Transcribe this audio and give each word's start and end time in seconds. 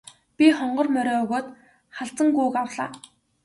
Би 0.41 0.45
хонгор 0.61 0.87
морио 0.95 1.17
өгөөд 1.25 1.47
халзан 2.01 2.27
гүүг 2.35 2.55
авлаа. 2.63 2.89